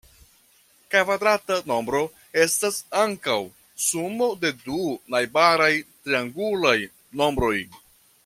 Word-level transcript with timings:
Kvadrata 0.93 1.57
nombro 1.71 1.99
estas 2.45 2.79
ankaŭ 3.01 3.37
sumo 3.89 4.31
de 4.45 4.51
du 4.63 4.81
najbaraj 5.17 5.71
triangulaj 5.85 6.77
nombroj. 7.23 7.57